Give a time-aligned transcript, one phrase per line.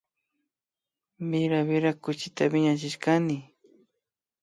[1.29, 3.37] Wira wira kuchita wiñachishkani